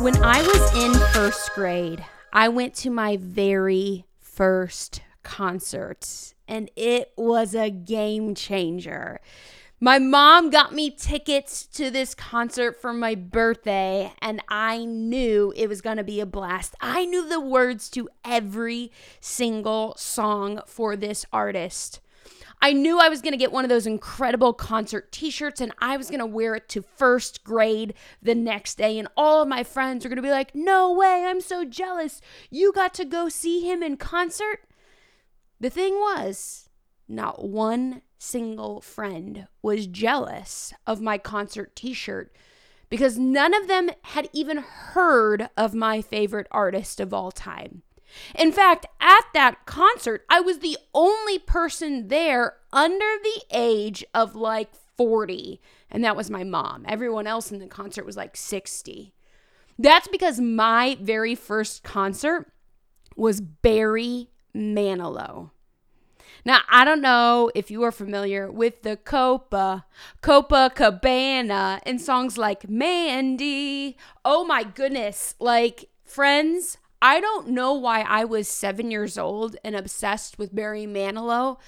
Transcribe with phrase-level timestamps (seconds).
[0.00, 7.12] When I was in first grade, I went to my very first concert, and it
[7.16, 9.20] was a game changer.
[9.80, 15.68] My mom got me tickets to this concert for my birthday, and I knew it
[15.68, 16.74] was going to be a blast.
[16.80, 18.90] I knew the words to every
[19.20, 22.00] single song for this artist.
[22.64, 25.70] I knew I was going to get one of those incredible concert t shirts and
[25.80, 27.92] I was going to wear it to first grade
[28.22, 28.98] the next day.
[28.98, 32.22] And all of my friends were going to be like, No way, I'm so jealous.
[32.48, 34.60] You got to go see him in concert.
[35.60, 36.70] The thing was,
[37.06, 42.34] not one single friend was jealous of my concert t shirt
[42.88, 47.82] because none of them had even heard of my favorite artist of all time.
[48.34, 54.34] In fact, at that concert, I was the only person there under the age of
[54.34, 56.84] like 40, and that was my mom.
[56.88, 59.12] Everyone else in the concert was like 60.
[59.78, 62.52] That's because my very first concert
[63.16, 65.50] was Barry Manilow.
[66.46, 69.86] Now, I don't know if you are familiar with the Copa,
[70.22, 73.96] Copacabana, and songs like Mandy.
[74.24, 75.34] Oh my goodness.
[75.40, 80.86] Like, friends, I don't know why I was seven years old and obsessed with Barry
[80.86, 81.58] Manilow,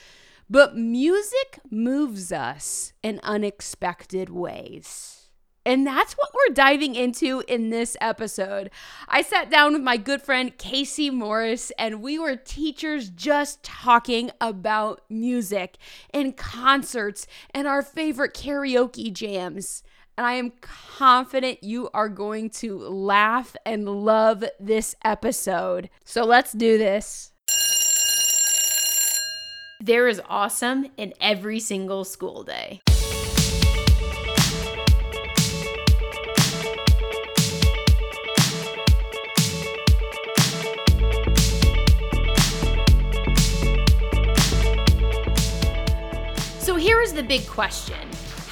[0.48, 5.28] but music moves us in unexpected ways.
[5.66, 8.70] And that's what we're diving into in this episode.
[9.08, 14.30] I sat down with my good friend Kayse Morris, and we were teachers just talking
[14.40, 15.76] about music
[16.14, 19.82] and concerts and our favorite karaoke jams
[20.16, 25.90] and I am confident you are going to laugh and love this episode.
[26.04, 27.32] So let's do this.
[29.80, 32.80] There is awesome in every single school day.
[46.58, 48.05] So here is the big question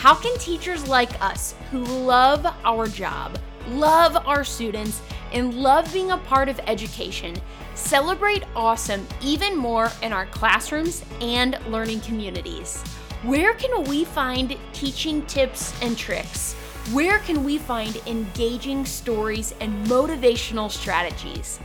[0.05, 3.39] how can teachers like us, who love our job,
[3.69, 5.01] love our students,
[5.33, 7.35] and love being a part of education,
[7.75, 12.83] celebrate awesome even more in our classrooms and learning communities?
[13.23, 16.53] Where can we find teaching tips and tricks?
[16.93, 21.61] Where can we find engaging stories and motivational strategies?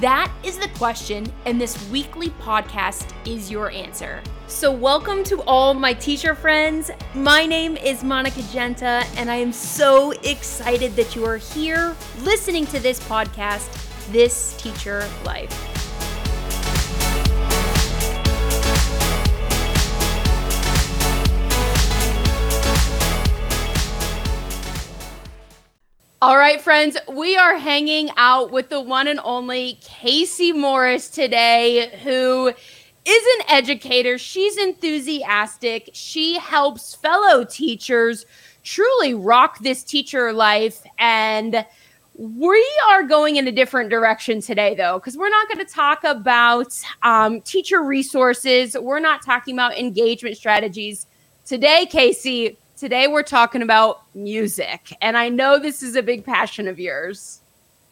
[0.00, 4.20] That is the question, and this weekly podcast is your answer.
[4.46, 6.90] So, welcome to all my teacher friends.
[7.14, 12.66] My name is Monica Genta, and I am so excited that you are here listening
[12.66, 13.66] to this podcast,
[14.12, 15.50] This Teacher Life.
[26.20, 31.98] All right, friends, we are hanging out with the one and only Kayse Morris today,
[32.02, 32.52] who
[33.04, 34.18] is an educator.
[34.18, 35.90] She's enthusiastic.
[35.92, 38.26] She helps fellow teachers
[38.62, 40.82] truly rock this teacher life.
[40.98, 41.66] And
[42.16, 46.04] we are going in a different direction today, though, because we're not going to talk
[46.04, 48.76] about um, teacher resources.
[48.80, 51.06] We're not talking about engagement strategies.
[51.44, 56.66] Today, Kayse, Today we're talking about music, and I know this is a big passion
[56.66, 57.40] of yours.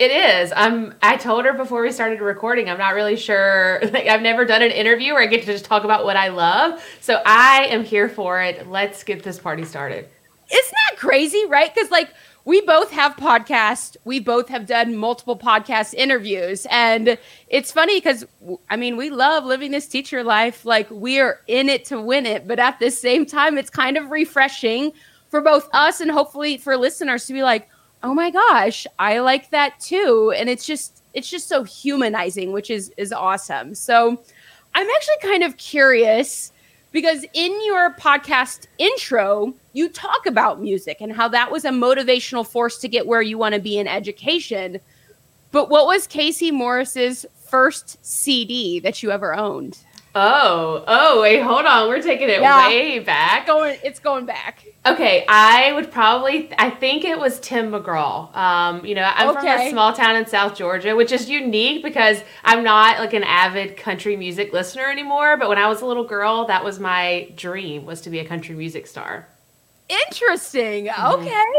[0.02, 0.52] It is.
[0.56, 0.94] I'm.
[1.00, 2.68] I told her before we started recording.
[2.68, 3.80] I'm not really sure.
[3.92, 6.26] Like I've never done an interview where I get to just talk about what I
[6.28, 6.82] love.
[7.00, 8.66] So I am here for it.
[8.66, 10.08] Let's get this party started.
[10.52, 11.72] Isn't that crazy, right?
[11.72, 12.12] Because like
[12.44, 13.96] we both have podcasts.
[14.04, 16.66] We both have done multiple podcast interviews.
[16.68, 18.26] And it's funny because,
[18.68, 20.64] I mean, we love living this teacher life.
[20.64, 22.48] Like, we are in it to win it.
[22.48, 24.92] But at the same time, it's kind of refreshing
[25.28, 27.68] for both us and hopefully for listeners to be like,
[28.02, 30.32] oh my gosh, I like that too.
[30.36, 33.74] And it's just, it's just so humanizing, which is, is awesome.
[33.74, 34.22] So
[34.74, 36.52] I'm actually kind of curious
[36.90, 42.46] because in your podcast intro, you talk about music and how that was a motivational
[42.46, 44.78] force to get where you want to be in education.
[45.50, 49.78] But what was Kayse Morris's first CD that you ever owned?
[50.14, 51.88] Oh, oh, wait, hold on.
[51.88, 52.68] We're taking it yeah.
[52.68, 53.42] way back.
[53.42, 54.64] It's going, it's going back.
[54.84, 58.34] Okay, I would probably, I think it was Tim McGraw.
[58.36, 59.40] Um, you know, I'm okay.
[59.40, 63.24] from a small town in South Georgia, which is unique because I'm not like an
[63.24, 65.38] avid country music listener anymore.
[65.38, 68.24] But when I was a little girl, that was my dream was to be a
[68.24, 69.28] country music star.
[69.88, 70.86] Interesting.
[70.86, 71.20] Mm-hmm.
[71.22, 71.54] Okay.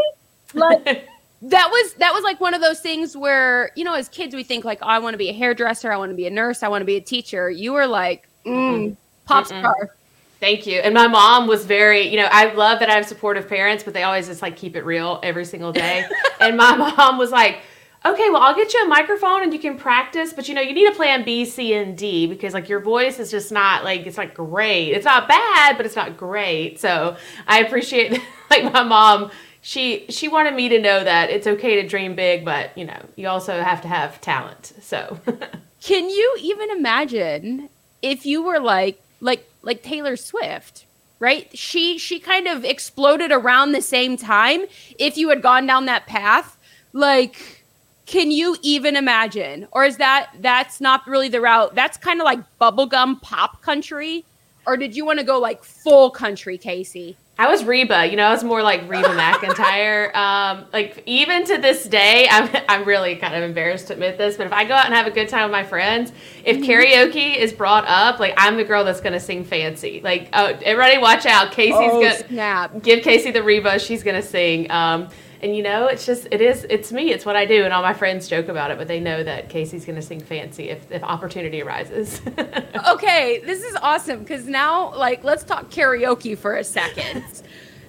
[0.54, 0.84] Like
[1.42, 4.44] that was that was like one of those things where you know, as kids, we
[4.44, 6.62] think like, oh, I want to be a hairdresser, I want to be a nurse,
[6.62, 7.50] I want to be a teacher.
[7.50, 8.96] You were like, mm,
[9.26, 9.94] pop star.
[10.40, 10.80] Thank you.
[10.80, 13.94] And my mom was very, you know, I love that I have supportive parents, but
[13.94, 16.04] they always just like keep it real every single day.
[16.40, 17.60] and my mom was like,
[18.04, 20.74] okay, well, I'll get you a microphone and you can practice, but you know, you
[20.74, 24.06] need a plan B, C, and D because like your voice is just not like
[24.06, 24.90] it's not great.
[24.90, 26.78] It's not bad, but it's not great.
[26.78, 27.16] So
[27.46, 28.20] I appreciate
[28.50, 29.30] like my mom.
[29.62, 33.00] She she wanted me to know that it's okay to dream big, but you know,
[33.16, 34.74] you also have to have talent.
[34.82, 35.18] So
[35.80, 37.70] can you even imagine
[38.04, 40.84] if you were like like like Taylor Swift?
[41.18, 41.48] Right?
[41.56, 44.66] She she kind of exploded around the same time.
[44.98, 46.58] If you had gone down that path,
[46.92, 47.64] like
[48.06, 49.66] can you even imagine?
[49.72, 51.74] Or is that that's not really the route?
[51.74, 54.26] That's kind of like bubblegum pop country.
[54.66, 57.16] Or did you want to go like full country, Kayse?
[57.36, 60.14] I was Reba, you know, I was more like Reba McEntire.
[60.14, 64.36] Um, like even to this day, I'm I'm really kind of embarrassed to admit this,
[64.36, 66.12] but if I go out and have a good time with my friends,
[66.44, 66.64] if mm-hmm.
[66.64, 70.00] karaoke is brought up, like I'm the girl that's gonna sing fancy.
[70.02, 72.82] Like, oh, everybody watch out, Kayse's oh, gonna snap.
[72.82, 73.80] give Kayse the Reba.
[73.80, 74.70] She's gonna sing.
[74.70, 75.08] Um,
[75.44, 77.12] and you know, it's just it is it's me.
[77.12, 79.50] It's what I do, and all my friends joke about it, but they know that
[79.50, 82.22] Kayse's going to sing fancy if if opportunity arises.
[82.88, 87.22] okay, this is awesome because now like let's talk karaoke for a second.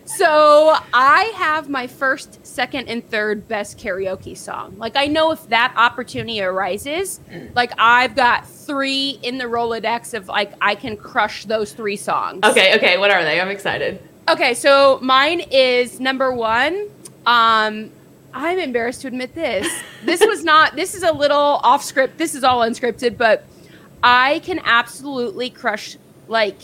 [0.03, 4.75] so I have my first, second, and third best karaoke song.
[4.77, 7.21] Like I know if that opportunity arises,
[7.55, 12.41] like I've got three in the Rolodex of like I can crush those three songs.
[12.43, 13.39] Okay, okay, what are they?
[13.39, 14.01] I'm excited.
[14.27, 16.89] Okay, so mine is number one,
[17.25, 17.91] um,
[18.33, 19.67] I'm embarrassed to admit this.
[20.03, 20.75] This was not.
[20.75, 22.17] This is a little off script.
[22.17, 23.45] This is all unscripted, but
[24.03, 26.57] I can absolutely crush like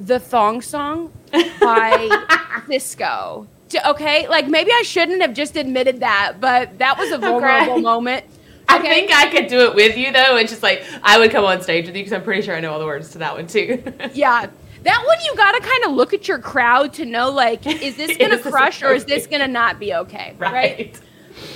[0.00, 2.08] the thong song by
[2.68, 3.46] Sisqó.
[3.86, 8.24] Okay, like maybe I shouldn't have just admitted that, but that was a vulnerable moment.
[8.68, 10.36] I think I could do it with you though.
[10.36, 12.60] It's just like I would come on stage with you because I'm pretty sure I
[12.60, 13.82] know all the words to that one too.
[14.14, 14.46] yeah,
[14.84, 17.96] that one you got to kind of look at your crowd to know like is
[17.96, 20.52] this gonna crush or is this gonna not be okay right.
[20.52, 21.00] right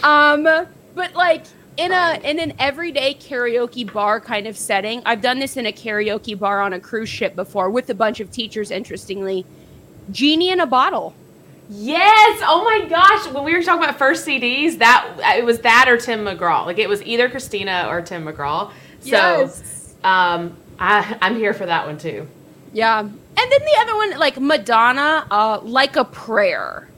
[0.03, 1.45] um but like
[1.77, 5.73] in a in an everyday karaoke bar kind of setting i've done this in a
[5.73, 9.47] karaoke bar on a cruise ship before with a bunch of teachers interestingly
[10.11, 11.15] genie in a bottle
[11.71, 12.41] Yes.
[12.45, 13.31] Oh my gosh.
[13.33, 16.65] When we were talking about first CDs, that it was that or Tim McGraw.
[16.65, 18.71] Like it was either Christina or Tim McGraw.
[19.01, 19.95] So yes.
[20.03, 22.27] um I I'm here for that one too.
[22.73, 23.01] Yeah.
[23.01, 26.89] And then the other one, like Madonna, uh, like a prayer.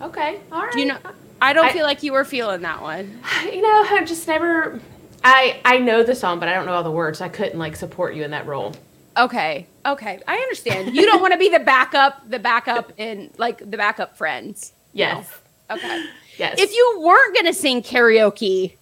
[0.00, 0.40] Okay.
[0.52, 0.72] All right.
[0.72, 0.98] Do you know?
[1.40, 3.20] I don't I, feel like you were feeling that one.
[3.44, 4.80] You know, I just never.
[5.24, 7.20] I I know the song, but I don't know all the words.
[7.20, 8.74] I couldn't like support you in that role.
[9.16, 9.66] Okay.
[9.84, 10.20] Okay.
[10.28, 10.94] I understand.
[10.94, 14.72] You don't want to be the backup, the backup in like the backup friends.
[14.92, 15.28] Yes.
[15.68, 15.76] know?
[15.76, 16.06] Okay.
[16.38, 16.58] Yes.
[16.58, 18.76] If you weren't gonna sing karaoke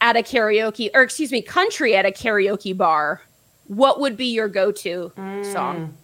[0.00, 3.22] at a karaoke, or excuse me, country at a karaoke bar,
[3.70, 5.52] what would be your go-to mm.
[5.52, 5.94] song?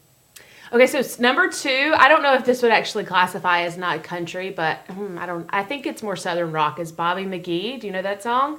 [0.73, 4.51] Okay, so number two, I don't know if this would actually classify as not country,
[4.51, 5.47] but mm, I don't.
[5.51, 6.79] I think it's more southern rock.
[6.79, 7.81] Is Bobby McGee?
[7.81, 8.59] Do you know that song?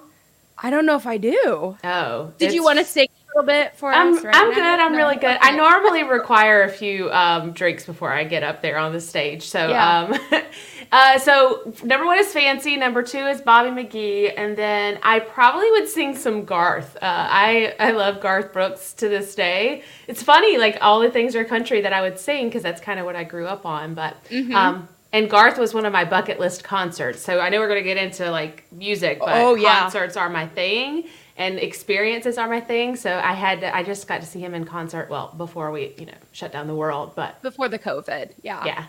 [0.57, 1.77] I don't know if I do.
[1.83, 4.24] Oh, did you want to sing a little bit for I'm, us?
[4.24, 4.56] Right I'm now?
[4.56, 4.80] good.
[4.80, 4.98] I'm no.
[4.98, 5.38] really good.
[5.39, 9.44] I normally require a few um, drinks before I get up there on the stage.
[9.44, 10.18] So yeah.
[10.31, 10.42] um,
[10.92, 12.78] Uh, so number one is Fancy.
[12.78, 16.95] Number two is Bobby McGee, and then I probably would sing some Garth.
[16.98, 19.84] Uh, I I love Garth Brooks to this day.
[20.07, 23.00] It's funny, like all the things are country that I would sing because that's kind
[23.00, 23.94] of what I grew up on.
[23.94, 24.56] But mm-hmm.
[24.56, 27.22] um, and Garth was one of my bucket list concerts.
[27.22, 29.81] So I know we're gonna get into like music, but oh, yeah.
[29.81, 31.06] concerts are my thing
[31.38, 32.95] and experiences are my thing.
[32.95, 35.09] So I had to, I just got to see him in concert.
[35.09, 38.85] Well, before we you know shut down the world, but before the COVID, yeah, yeah.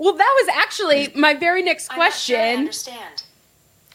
[0.00, 2.40] Well, that was actually my very next question.
[2.40, 3.22] I understand.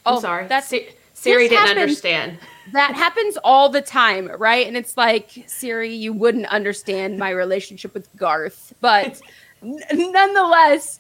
[0.05, 0.47] Oh, I'm sorry.
[0.47, 2.37] That's Siri didn't happens, understand.
[2.73, 4.67] That happens all the time, right?
[4.67, 9.19] And it's like Siri, you wouldn't understand my relationship with Garth, but
[9.63, 10.99] n- nonetheless,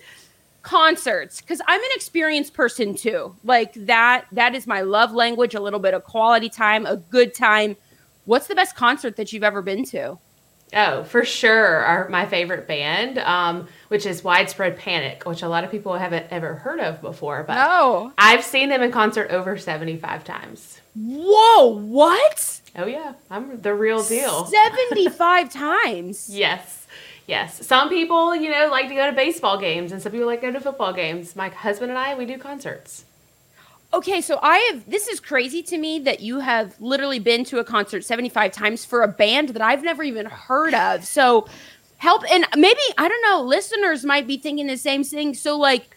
[0.63, 3.35] concerts because I'm an experienced person too.
[3.43, 5.53] Like that, that is my love language.
[5.53, 7.77] A little bit of quality time, a good time.
[8.25, 10.17] What's the best concert that you've ever been to?
[10.73, 15.63] Oh, for sure, our, my favorite band, um, which is Widespread Panic, which a lot
[15.63, 17.43] of people haven't ever heard of before.
[17.43, 18.11] But no.
[18.17, 20.81] I've seen them in concert over 75 times.
[20.95, 22.61] Whoa, what?
[22.75, 24.45] Oh, yeah, I'm the real deal.
[24.45, 26.29] 75 times?
[26.29, 26.87] Yes.
[27.27, 27.65] Yes.
[27.65, 30.47] Some people, you know, like to go to baseball games, and some people like to
[30.47, 31.35] go to football games.
[31.35, 33.05] My husband and I, we do concerts.
[33.93, 37.59] Okay, so I have this is crazy to me that you have literally been to
[37.59, 41.05] a concert 75 times for a band that I've never even heard of.
[41.05, 41.47] So
[41.97, 45.33] help and maybe I don't know, listeners might be thinking the same thing.
[45.33, 45.95] So like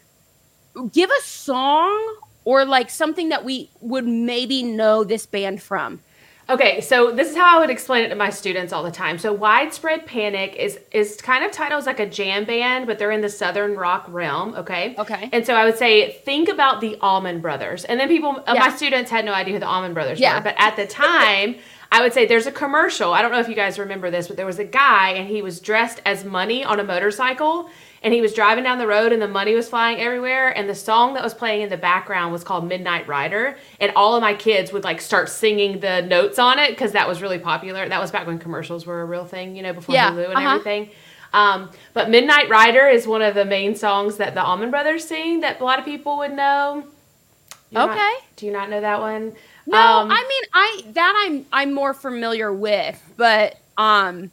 [0.92, 6.00] give a song or like something that we would maybe know this band from.
[6.50, 9.18] Okay, so this is how I would explain it to my students all the time.
[9.18, 13.10] So widespread panic is is kind of titled as like a jam band, but they're
[13.10, 14.54] in the southern rock realm.
[14.54, 14.94] Okay.
[14.96, 15.28] Okay.
[15.32, 18.74] And so I would say think about the Allman Brothers, and then people, uh, my
[18.74, 20.38] students had no idea who the Allman Brothers yeah.
[20.38, 21.56] were, but at the time.
[21.90, 23.14] I would say there's a commercial.
[23.14, 25.40] I don't know if you guys remember this, but there was a guy and he
[25.40, 27.70] was dressed as money on a motorcycle
[28.02, 30.56] and he was driving down the road and the money was flying everywhere.
[30.56, 33.56] And the song that was playing in the background was called midnight rider.
[33.80, 37.08] And all of my kids would like start singing the notes on it because that
[37.08, 37.88] was really popular.
[37.88, 40.36] That was back when commercials were a real thing you know before yeah, hulu and
[40.36, 40.48] uh-huh.
[40.50, 40.90] everything.
[41.32, 45.40] Um, but midnight rider is one of the main songs that the Allman brothers sing
[45.40, 46.84] that a lot of people would know.
[47.70, 49.34] You're okay not, do you not know that one?
[49.66, 54.30] No um, i mean i that i'm i'm more familiar with but um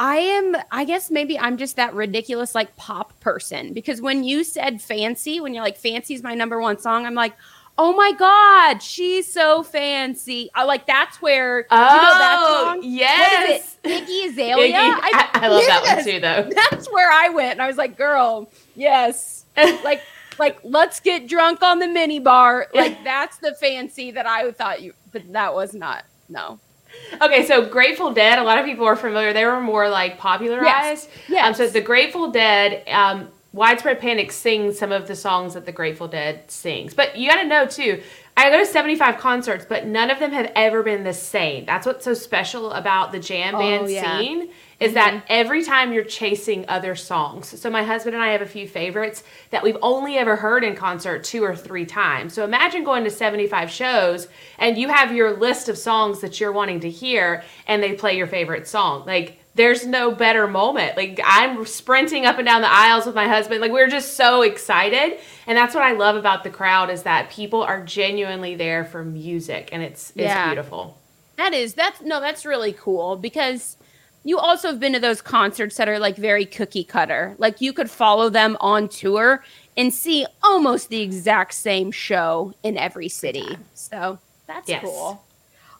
[0.00, 4.44] I am, I guess maybe I'm just that ridiculous like pop person because when you
[4.44, 7.34] said fancy, when you're like, fancy's my number one song, I'm like,
[7.76, 10.48] oh my God, she's so fancy.
[10.54, 12.80] I like that's where, oh, you know that oh, song?
[12.82, 13.76] Yes.
[13.84, 14.72] Iggy Azalea.
[14.72, 16.62] Iggy, I, I, love yes, that one too, though.
[16.70, 17.52] That's where I went.
[17.52, 19.44] And I was like, girl, yes.
[19.84, 20.00] like,
[20.38, 22.68] like, let's get drunk on the mini bar.
[22.72, 26.58] Like, that's the fancy that I thought you, but that was not, no
[27.22, 29.32] okay, so Grateful Dead, a lot of people are familiar.
[29.32, 30.64] They were more like popularized.
[30.64, 31.08] Yes.
[31.28, 31.46] yes.
[31.46, 35.72] Um, so the Grateful Dead, um, Widespread Panic sings some of the songs that the
[35.72, 36.94] Grateful Dead sings.
[36.94, 38.02] But you got to know too,
[38.36, 41.66] I go to 75 concerts, but none of them have ever been the same.
[41.66, 44.18] That's what's so special about the jam band oh, yeah.
[44.18, 44.94] scene is mm-hmm.
[44.94, 47.60] that every time you're chasing other songs.
[47.60, 50.74] So my husband and I have a few favorites that we've only ever heard in
[50.74, 52.32] concert two or three times.
[52.32, 54.26] So imagine going to 75 shows
[54.58, 58.16] and you have your list of songs that you're wanting to hear and they play
[58.16, 59.04] your favorite song.
[59.06, 60.96] Like there's no better moment.
[60.96, 63.60] Like I'm sprinting up and down the aisles with my husband.
[63.60, 65.18] Like we're just so excited.
[65.46, 69.04] And that's what I love about the crowd is that people are genuinely there for
[69.04, 70.46] music and it's it's yeah.
[70.46, 70.96] beautiful.
[71.36, 73.76] That is that's no, that's really cool because
[74.24, 77.34] you also have been to those concerts that are like very cookie cutter.
[77.38, 79.42] Like you could follow them on tour
[79.76, 83.56] and see almost the exact same show in every city.
[83.74, 84.82] So that's yes.
[84.82, 85.24] cool.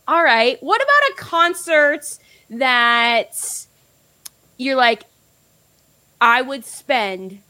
[0.09, 0.61] All right.
[0.63, 2.19] What about a concert
[2.51, 3.67] that
[4.57, 5.05] you're like,
[6.21, 7.41] I would spend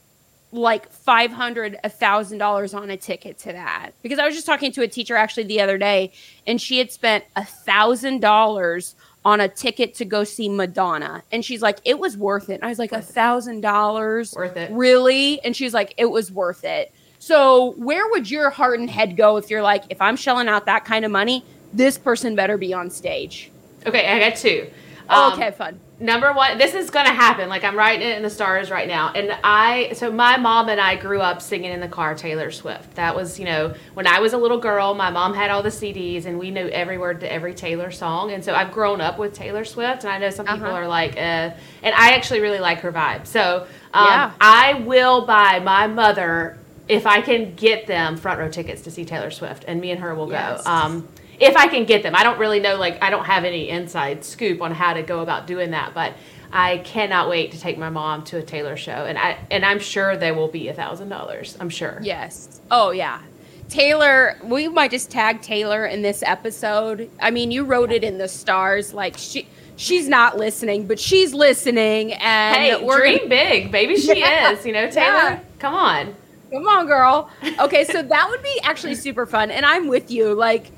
[0.53, 4.47] like five hundred, a thousand dollars on a ticket to that because I was just
[4.47, 6.13] talking to a teacher actually the other day,
[6.47, 11.23] and she had spent a thousand dollars on a ticket to go see Madonna.
[11.31, 12.55] And she's like, it was worth it.
[12.55, 14.33] And I was like, a thousand dollars?
[14.35, 14.71] Worth it.
[14.73, 15.43] Really?
[15.43, 16.93] And she's like, it was worth it.
[17.19, 20.67] So where would your heart and head go if you're like, if I'm shelling out
[20.67, 23.51] that kind of money, this person better be on stage?
[23.87, 24.71] Okay, I got two.
[25.09, 28.31] Um, okay, fun number one this is gonna happen like i'm writing it in the
[28.31, 31.89] stars right now and i so my mom and i grew up singing in the
[31.89, 35.35] car taylor swift that was you know when i was a little girl my mom
[35.35, 38.55] had all the cds and we knew every word to every taylor song and so
[38.55, 40.77] i've grown up with taylor swift and i know some people uh-huh.
[40.77, 41.51] are like uh,
[41.83, 44.33] and i actually really like her vibe so um, yeah.
[44.41, 49.05] i will buy my mother if i can get them front row tickets to see
[49.05, 50.65] taylor swift and me and her will yes.
[50.65, 51.09] go um,
[51.41, 52.15] if I can get them.
[52.15, 55.21] I don't really know, like, I don't have any inside scoop on how to go
[55.21, 56.15] about doing that, but
[56.53, 59.79] I cannot wait to take my mom to a Taylor show, and I and I'm
[59.79, 61.57] sure they will be a thousand dollars.
[61.61, 62.01] I'm sure.
[62.03, 62.61] Yes.
[62.71, 63.23] Oh yeah.
[63.69, 67.09] Taylor, we might just tag Taylor in this episode.
[67.21, 71.33] I mean, you wrote it in the stars, like she she's not listening, but she's
[71.33, 73.97] listening, and hey, we're dream big, baby.
[73.97, 74.51] She yeah.
[74.51, 74.67] is.
[74.67, 75.31] You know, Taylor.
[75.31, 75.41] Yeah.
[75.61, 76.17] Come on.
[76.51, 77.31] Come on, girl.
[77.61, 80.35] Okay, so that would be actually super fun, and I'm with you.
[80.35, 80.73] Like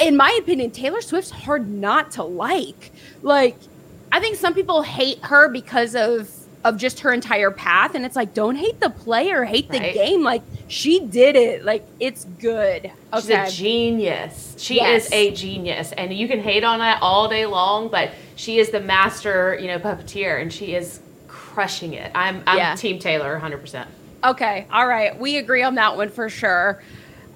[0.00, 2.92] in my opinion, Taylor Swift's hard not to like.
[3.22, 3.56] Like,
[4.12, 6.30] I think some people hate her because of
[6.64, 9.94] of just her entire path, and it's like, don't hate the player, hate the right.
[9.94, 10.24] game.
[10.24, 11.64] Like, she did it.
[11.64, 12.90] Like, it's good.
[13.12, 13.20] Okay.
[13.20, 14.56] She's a genius.
[14.58, 15.06] She yes.
[15.06, 18.70] is a genius, and you can hate on that all day long, but she is
[18.70, 22.10] the master, you know, puppeteer, and she is crushing it.
[22.14, 22.74] I'm I'm yeah.
[22.74, 23.58] Team Taylor, 100.
[23.58, 23.88] percent
[24.24, 26.82] Okay, all right, we agree on that one for sure.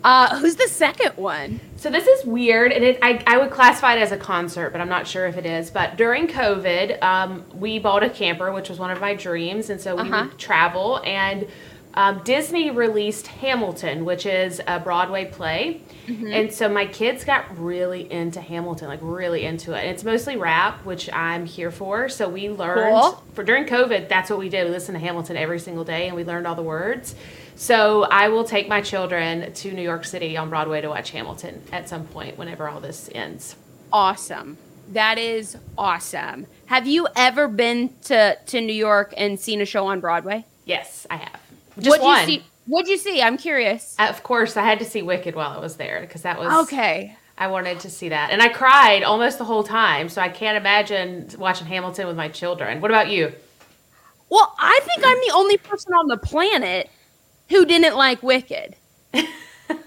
[0.03, 1.61] Uh, who's the second one?
[1.77, 4.81] So this is weird, and it, I, I would classify it as a concert, but
[4.81, 5.71] I'm not sure if it is.
[5.71, 9.81] But during COVID, um, we bought a camper, which was one of my dreams, and
[9.81, 10.29] so we uh-huh.
[10.29, 11.01] would travel.
[11.05, 11.47] And
[11.95, 16.33] um, Disney released Hamilton, which is a Broadway play, mm-hmm.
[16.33, 19.81] and so my kids got really into Hamilton, like really into it.
[19.81, 22.09] And it's mostly rap, which I'm here for.
[22.09, 23.25] So we learned cool.
[23.35, 24.09] for during COVID.
[24.09, 24.65] That's what we did.
[24.67, 27.17] We listened to Hamilton every single day, and we learned all the words.
[27.61, 31.63] So I will take my children to New York City on Broadway to watch Hamilton
[31.71, 33.55] at some point whenever all this ends.
[33.93, 34.57] Awesome.
[34.93, 36.47] That is awesome.
[36.67, 40.47] Have you ever been to, to New York and seen a show on Broadway?
[40.65, 41.39] Yes, I have.
[41.77, 42.21] Just what'd one.
[42.21, 42.45] You see?
[42.65, 43.21] What'd you see?
[43.21, 43.95] I'm curious.
[43.99, 47.15] Of course, I had to see Wicked while I was there because that was okay.
[47.37, 48.31] I wanted to see that.
[48.31, 50.09] And I cried almost the whole time.
[50.09, 52.81] So I can't imagine watching Hamilton with my children.
[52.81, 53.35] What about you?
[54.31, 56.89] Well, I think I'm the only person on the planet
[57.51, 58.77] who didn't like Wicked.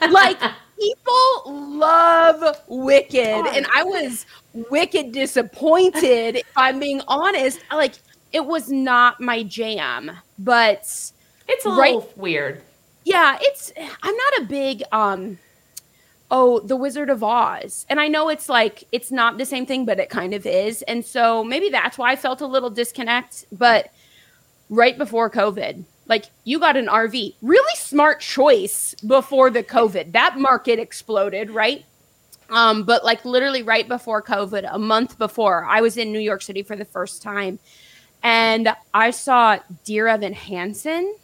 [0.09, 0.39] like,
[0.79, 3.47] people love Wicked.
[3.47, 7.59] And I was wicked disappointed, if I'm being honest.
[7.71, 7.95] Like,
[8.31, 10.11] it was not my jam.
[10.37, 10.81] But
[11.47, 12.61] it's a right, little weird.
[13.05, 15.39] Yeah, it's I'm not a big um
[16.33, 17.85] oh, The Wizard of Oz.
[17.89, 20.81] And I know it's like, it's not the same thing, but it kind of is.
[20.81, 23.45] And so maybe that's why I felt a little disconnect.
[23.51, 23.91] But
[24.67, 30.11] right before COVID, like you got an RV, really smart choice before the COVID.
[30.11, 31.85] That market exploded, right?
[32.49, 36.41] Um, but like literally right before COVID, a month before, I was in New York
[36.41, 37.59] City for the first time
[38.21, 41.15] and I saw Dear Evan Hansen.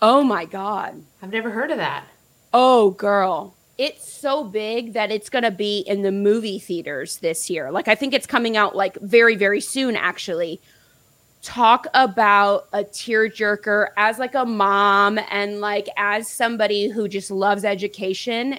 [0.00, 1.02] Oh my God.
[1.22, 2.04] I've never heard of that.
[2.52, 7.50] Oh, girl it's so big that it's going to be in the movie theaters this
[7.50, 7.70] year.
[7.70, 10.60] Like I think it's coming out like very very soon actually.
[11.44, 17.64] Talk about a tearjerker as like a mom and like as somebody who just loves
[17.64, 18.58] education.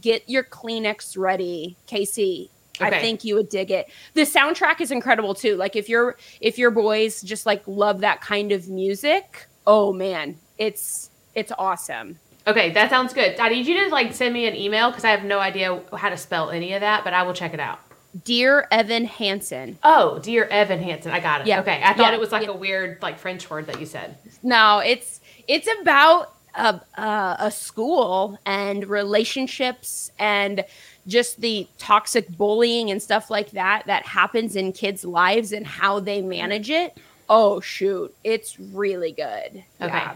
[0.00, 2.48] Get your Kleenex ready, Kayse.
[2.80, 2.96] Okay.
[2.96, 3.90] I think you would dig it.
[4.14, 5.56] The soundtrack is incredible too.
[5.56, 10.38] Like if your if your boys just like love that kind of music, oh man,
[10.56, 12.18] it's it's awesome.
[12.46, 13.38] Okay, that sounds good.
[13.38, 16.08] I need you to like send me an email because I have no idea how
[16.08, 17.80] to spell any of that, but I will check it out.
[18.24, 19.78] Dear Evan Hansen.
[19.82, 21.12] Oh, dear Evan Hansen.
[21.12, 21.46] I got it.
[21.46, 21.60] Yeah.
[21.60, 21.80] Okay.
[21.82, 22.14] I thought yeah.
[22.14, 22.50] it was like yeah.
[22.50, 24.16] a weird like French word that you said.
[24.42, 30.64] No, it's it's about a, uh, a school and relationships and
[31.06, 36.00] just the toxic bullying and stuff like that that happens in kids' lives and how
[36.00, 36.96] they manage it.
[37.28, 39.64] Oh shoot, it's really good.
[39.80, 39.92] Okay.
[39.92, 40.14] Yeah.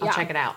[0.00, 0.56] I'll check it out.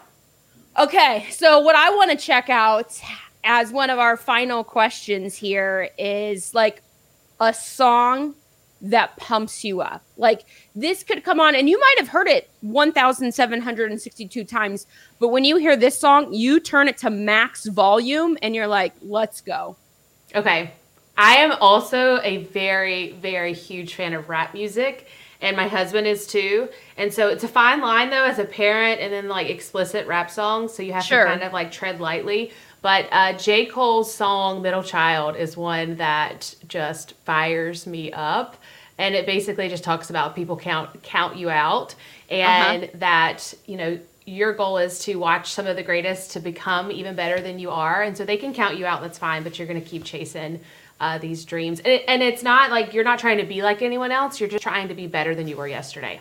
[0.78, 3.00] Okay, so what I want to check out
[3.43, 6.81] as one of our final questions here is like
[7.39, 8.35] a song
[8.81, 10.03] that pumps you up.
[10.17, 10.43] Like
[10.75, 14.85] this could come on, and you might have heard it 1,762 times,
[15.19, 18.93] but when you hear this song, you turn it to max volume and you're like,
[19.01, 19.77] let's go.
[20.35, 20.71] Okay.
[21.15, 25.08] I am also a very, very huge fan of rap music
[25.43, 26.69] and my husband is too.
[26.97, 30.32] And so it's a fine line though as a parent and then like explicit rap
[30.32, 31.25] songs, so you have sure.
[31.25, 32.51] to kind of like tread lightly.
[32.84, 33.65] But uh, J.
[33.65, 38.58] Cole's song "Middle Child" is one that just fires me up,
[38.98, 41.96] and it basically just talks about people count count you out,
[42.30, 42.91] and uh-huh.
[42.96, 47.15] that you know your goal is to watch some of the greatest to become even
[47.15, 49.02] better than you are, and so they can count you out.
[49.02, 50.60] That's fine, but you're going to keep chasing
[51.00, 51.80] uh, these dreams.
[51.80, 54.41] And, it, and it's not like you're not trying to be like anyone else.
[54.41, 56.19] You're just trying to be better than you were yesterday.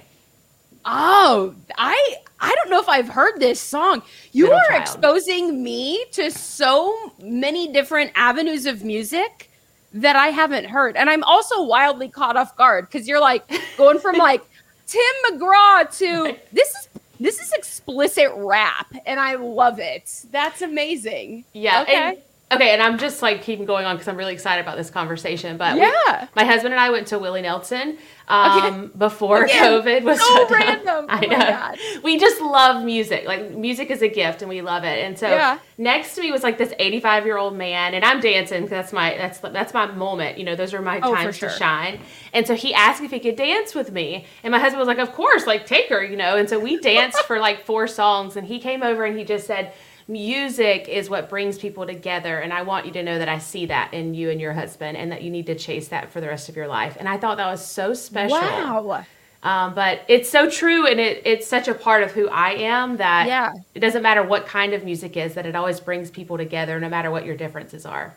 [0.84, 4.02] Oh, I I don't know if I've heard this song.
[4.32, 4.82] You Middle are child.
[4.82, 9.48] exposing me to so many different avenues of music
[9.94, 10.96] that I haven't heard.
[10.96, 13.44] And I'm also wildly caught off guard because you're like
[13.76, 14.42] going from like
[14.86, 16.88] Tim McGraw to this is
[17.20, 20.10] this is explicit rap and I love it.
[20.32, 21.44] That's amazing.
[21.52, 21.82] Yeah.
[21.82, 21.94] Okay.
[21.94, 22.18] And-
[22.52, 25.56] Okay, and I'm just like keeping going on because I'm really excited about this conversation.
[25.56, 27.96] But yeah, we, my husband and I went to Willie Nelson
[28.28, 28.98] um, okay.
[28.98, 31.06] before Again, COVID was so random.
[31.08, 32.02] I oh know.
[32.02, 33.26] We just love music.
[33.26, 35.04] Like music is a gift, and we love it.
[35.04, 35.58] And so yeah.
[35.78, 38.92] next to me was like this 85 year old man, and I'm dancing because that's
[38.92, 40.38] my that's that's my moment.
[40.38, 41.48] You know, those are my oh, times sure.
[41.48, 42.00] to shine.
[42.32, 44.98] And so he asked if he could dance with me, and my husband was like,
[44.98, 46.36] "Of course, like take her," you know.
[46.36, 49.46] And so we danced for like four songs, and he came over and he just
[49.46, 49.72] said
[50.08, 53.66] music is what brings people together and i want you to know that i see
[53.66, 56.26] that in you and your husband and that you need to chase that for the
[56.26, 59.04] rest of your life and i thought that was so special wow
[59.44, 62.96] um, but it's so true and it, it's such a part of who i am
[62.98, 63.52] that yeah.
[63.74, 66.88] it doesn't matter what kind of music is that it always brings people together no
[66.88, 68.14] matter what your differences are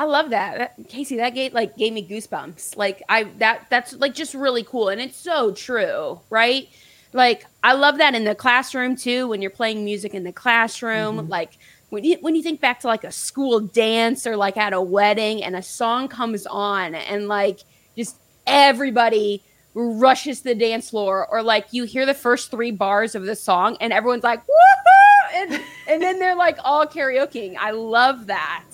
[0.00, 0.58] I love that.
[0.58, 0.88] that.
[0.88, 2.76] Kayse, that gave like gave me goosebumps.
[2.76, 6.68] Like I that that's like just really cool and it's so true, right?
[7.12, 11.18] Like I love that in the classroom too when you're playing music in the classroom
[11.18, 11.28] mm-hmm.
[11.28, 11.58] like
[11.90, 14.80] when you, when you think back to like a school dance or like at a
[14.80, 17.60] wedding and a song comes on and like
[17.96, 18.16] just
[18.46, 19.42] everybody
[19.74, 23.76] rushes the dance floor or like you hear the first three bars of the song
[23.80, 27.56] and everyone's like woohoo and, and then they're like all karaokeing.
[27.58, 28.64] I love that.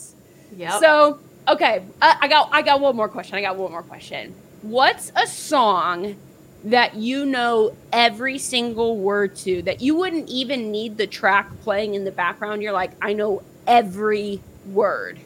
[0.56, 0.78] Yeah.
[0.80, 1.18] So
[1.48, 3.36] okay, I, I got I got one more question.
[3.36, 4.34] I got one more question.
[4.62, 6.16] What's a song
[6.64, 11.94] that you know every single word to, that you wouldn't even need the track playing
[11.94, 12.62] in the background.
[12.62, 15.20] You're like, I know every word.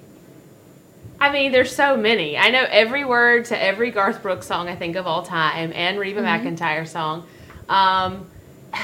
[1.20, 2.36] I mean, there's so many.
[2.36, 5.98] I know every word to every Garth Brooks song I think of all time and
[5.98, 6.46] Reba mm-hmm.
[6.46, 7.26] McEntire song.
[7.68, 8.26] Um,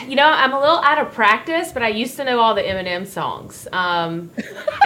[0.07, 2.63] you know, I'm a little out of practice, but I used to know all the
[2.63, 3.69] Eminem songs.
[3.73, 4.31] Um,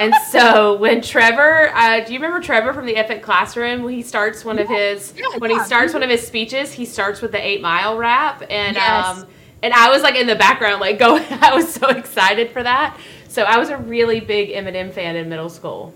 [0.00, 3.82] and so when Trevor, uh, do you remember Trevor from the Epic Classroom?
[3.82, 5.58] When he starts one of his, yeah, when yeah.
[5.58, 9.06] he starts one of his speeches, he starts with the Eight Mile rap, and yes.
[9.06, 9.26] um,
[9.62, 11.24] and I was like in the background, like going.
[11.30, 12.98] I was so excited for that.
[13.28, 15.94] So I was a really big Eminem fan in middle school.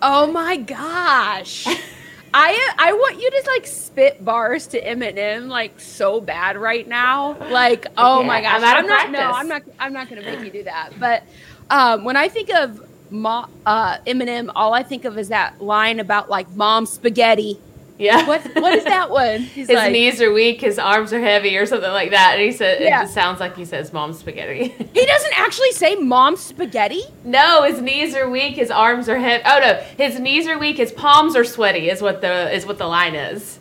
[0.00, 1.66] Oh my gosh.
[2.34, 7.36] I I want you to like spit bars to Eminem like so bad right now.
[7.50, 8.62] Like, oh my gosh.
[8.62, 10.90] I'm, I'm not no, I'm not I'm not gonna make you do that.
[10.98, 11.24] But
[11.70, 16.00] um, when I think of Ma, uh, Eminem, all I think of is that line
[16.00, 17.58] about like mom spaghetti
[17.98, 18.26] yeah.
[18.26, 19.40] What what is that one?
[19.54, 22.34] He's his like, knees are weak, his arms are heavy, or something like that.
[22.34, 23.04] And he said yeah.
[23.04, 24.68] it sounds like he says mom spaghetti.
[24.94, 27.02] he doesn't actually say mom spaghetti?
[27.24, 29.42] No, his knees are weak, his arms are heavy.
[29.44, 32.78] Oh no, his knees are weak, his palms are sweaty is what the is what
[32.78, 33.58] the line is.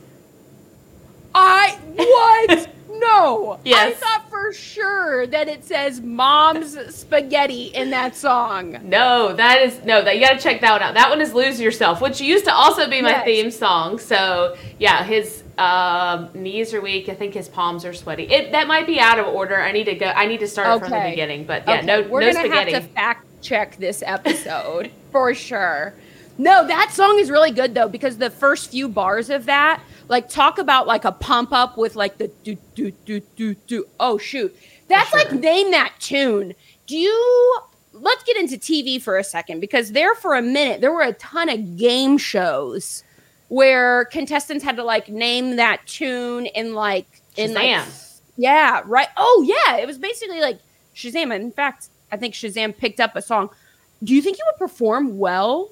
[1.34, 2.70] I what?
[3.00, 3.60] no.
[3.66, 4.02] Yes.
[4.02, 8.78] I thought for sure that it says mom's spaghetti in that song.
[8.84, 10.94] No, that is no, that you gotta check that one out.
[10.94, 13.26] That one is Lose Yourself, which used to also be my yes.
[13.26, 13.98] theme song.
[14.00, 17.10] So yeah, his um, knees are weak.
[17.10, 18.24] I think his palms are sweaty.
[18.24, 19.60] It that might be out of order.
[19.60, 20.90] I need to go I need to start okay.
[20.90, 21.46] from the beginning.
[21.46, 21.86] But yeah, okay.
[21.86, 22.74] no We're no gonna spaghetti.
[22.74, 25.94] have to fact check this episode for sure.
[26.38, 30.30] No, that song is really good though because the first few bars of that like
[30.30, 33.86] talk about like a pump up with like the do do do do do.
[34.00, 34.56] Oh shoot,
[34.88, 35.20] that's sure.
[35.20, 36.54] like name that tune.
[36.86, 37.60] Do you?
[37.94, 41.14] Let's get into TV for a second because there for a minute there were a
[41.14, 43.04] ton of game shows
[43.48, 47.56] where contestants had to like name that tune in like in Shazam.
[47.56, 47.86] like
[48.36, 50.60] yeah right oh yeah it was basically like
[50.98, 51.34] Shazam.
[51.34, 53.50] In fact, I think Shazam picked up a song.
[54.04, 55.70] Do you think you would perform well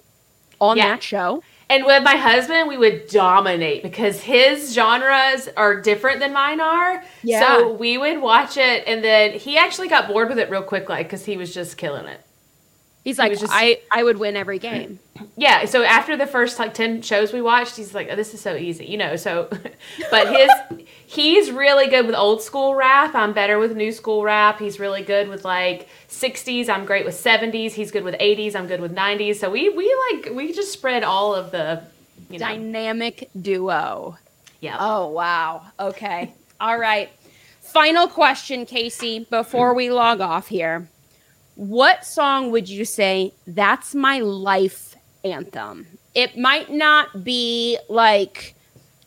[0.62, 0.90] on yeah.
[0.90, 1.44] that show?
[1.70, 7.04] And with my husband, we would dominate because his genres are different than mine are.
[7.24, 7.40] Yeah.
[7.40, 10.90] So we would watch it, and then he actually got bored with it real quick,
[10.90, 12.22] like because he was just killing it.
[13.06, 15.00] He's like, he just, I, I would win every game.
[15.38, 15.66] Yeah.
[15.66, 18.56] So after the first like 10 shows we watched, he's like, oh, this is so
[18.56, 19.16] easy, you know?
[19.16, 19.50] So,
[20.12, 20.50] but his,
[21.06, 23.16] he's really good with old school rap.
[23.16, 24.60] I'm better with new school rap.
[24.60, 26.68] He's really good with like 60s.
[26.70, 27.72] I'm great with 70s.
[27.72, 28.56] He's good with 80s.
[28.56, 29.36] I'm good with 90s.
[29.36, 31.84] So we, we like, we just spread all of the,
[32.30, 32.46] you know.
[32.46, 34.18] Dynamic duo.
[34.62, 34.78] Yeah.
[34.80, 35.64] Oh, wow.
[35.80, 36.34] Okay.
[36.60, 37.10] all right.
[37.62, 40.90] Final question, Kayse, before we log off here
[41.56, 45.88] what song would you say that's my life anthem?
[46.14, 48.56] It might not be like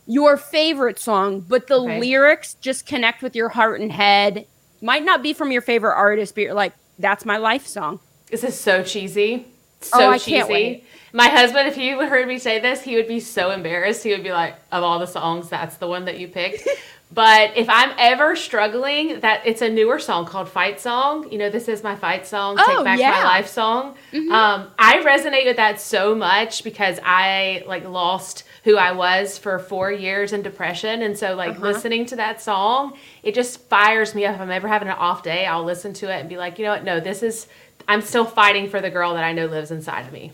[0.07, 2.01] your favorite song, but the okay.
[2.01, 4.47] lyrics just connect with your heart and head.
[4.81, 8.01] Might not be from your favorite artist, but you're like, that's my life song.
[8.31, 9.47] This is so cheesy.
[9.93, 10.85] Oh, so oh, cheesy.
[11.13, 14.03] My husband, if he heard me say this, he would be so embarrassed.
[14.03, 16.67] He would be like, of all the songs, that's the one that you picked.
[17.11, 21.31] But if I'm ever struggling, that it's a newer song called Fight Song.
[21.33, 23.11] You know, this is my fight song, oh, Take Back yeah.
[23.11, 23.97] My Life song.
[24.13, 24.31] Mm-hmm.
[24.31, 29.59] Um, I resonate with that so much because I like lost who I was for
[29.59, 31.01] four years in depression.
[31.01, 31.63] And so like uh-huh.
[31.63, 32.93] listening to that song,
[33.23, 34.35] it just fires me up.
[34.35, 36.67] If I'm ever having an off day, I'll listen to it and be like, you
[36.67, 36.85] know what?
[36.85, 37.49] No, this is
[37.89, 40.33] I'm still fighting for the girl that I know lives inside of me.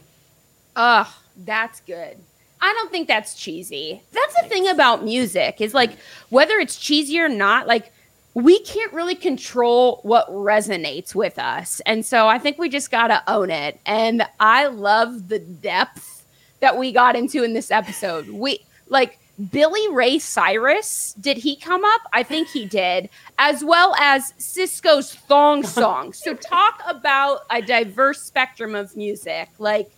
[0.75, 1.07] Ugh,
[1.37, 2.19] that's good.
[2.61, 4.03] I don't think that's cheesy.
[4.13, 5.99] That's the thing about music is like
[6.31, 7.93] whether it's cheesy or not, like
[8.35, 11.81] we can't really control what resonates with us.
[11.87, 13.81] And so I think we just got to own it.
[13.87, 16.27] And I love the depth
[16.61, 18.29] that we got into in this episode.
[18.29, 19.19] We like
[19.51, 22.03] Billy Ray Cyrus, did he come up?
[22.13, 26.13] I think he did, as well as Sisqó's Thong Song.
[26.13, 29.49] so talk about a diverse spectrum of music.
[29.59, 29.91] Like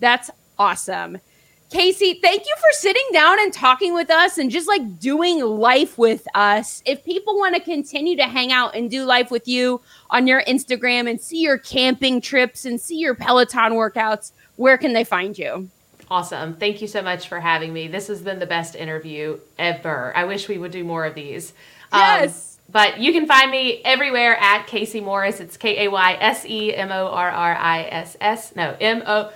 [0.00, 1.18] that's awesome.
[1.70, 5.96] Kayse, thank you for sitting down and talking with us and just like doing life
[5.96, 6.82] with us.
[6.84, 9.80] If people want to continue to hang out and do life with you
[10.10, 14.94] on your Instagram and see your camping trips and see your Peloton workouts, where can
[14.94, 15.70] they find you?
[16.10, 16.56] Awesome.
[16.56, 17.86] Thank you so much for having me.
[17.86, 20.12] This has been the best interview ever.
[20.16, 21.52] I wish we would do more of these.
[21.92, 22.58] Um, yes.
[22.58, 25.38] Um, but you can find me everywhere at Kayse Morris.
[25.38, 28.56] It's K A Y S E M O R R I S S.
[28.56, 29.30] No, M O.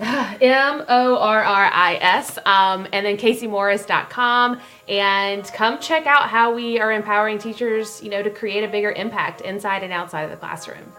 [0.00, 4.60] M O R R I S, um, and then KayseMorris.com.
[4.88, 8.92] And come check out how we are empowering teachers, you know, to create a bigger
[8.92, 10.92] impact inside and outside of the classroom.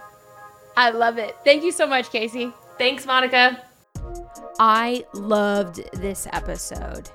[0.76, 1.36] I love it.
[1.44, 2.54] Thank you so much, Kayse.
[2.78, 3.64] Thanks, Monica.
[4.60, 7.10] I loved this episode.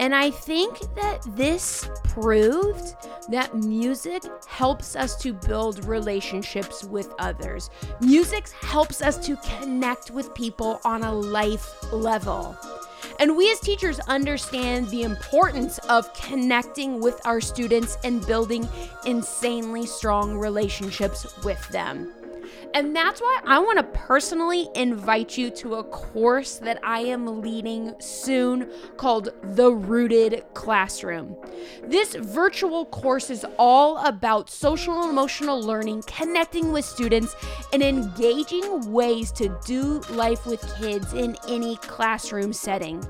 [0.00, 2.96] And I think that this proved
[3.28, 7.70] that music helps us to build relationships with others.
[8.00, 12.56] Music helps us to connect with people on a life level.
[13.18, 18.68] And we as teachers understand the importance of connecting with our students and building
[19.06, 22.12] insanely strong relationships with them.
[22.76, 27.40] And that's why I want to personally invite you to a course that I am
[27.40, 31.34] leading soon called The Rooted Classroom.
[31.84, 37.34] This virtual course is all about social and emotional learning, connecting with students,
[37.72, 43.02] and engaging ways to do life with kids in any classroom setting.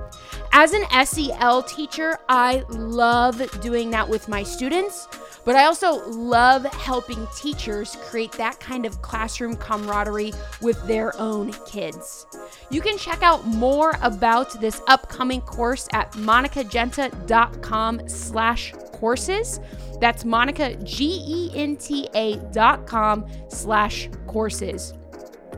[0.58, 5.06] As an SEL teacher, I love doing that with my students.
[5.44, 11.52] But I also love helping teachers create that kind of classroom camaraderie with their own
[11.66, 12.26] kids.
[12.70, 19.60] You can check out more about this upcoming course at monicagenta.com slash courses.
[20.00, 24.94] That's Monica, G-E-N-T-A dot com slash courses.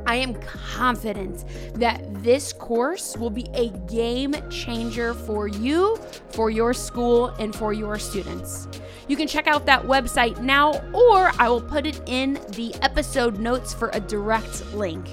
[0.08, 1.44] I am confident
[1.74, 5.98] that this course will be a game changer for you,
[6.30, 8.68] for your school, and for your students.
[9.06, 13.38] You can check out that website now, or I will put it in the episode
[13.38, 15.06] notes for a direct link.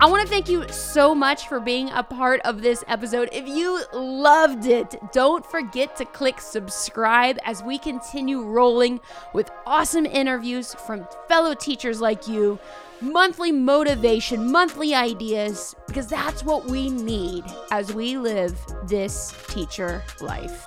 [0.00, 3.28] I want to thank you so much for being a part of this episode.
[3.30, 8.98] If you loved it, don't forget to click subscribe as we continue rolling
[9.32, 12.58] with awesome interviews from fellow teachers like you,
[13.02, 20.66] monthly motivation, monthly ideas, because that's what we need as we live this teacher life.